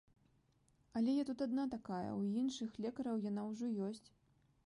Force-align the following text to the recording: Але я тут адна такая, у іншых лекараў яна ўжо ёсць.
Але 0.99 1.11
я 1.17 1.25
тут 1.31 1.43
адна 1.47 1.65
такая, 1.75 2.09
у 2.21 2.25
іншых 2.43 2.69
лекараў 2.85 3.23
яна 3.29 3.41
ўжо 3.51 3.67
ёсць. 3.89 4.07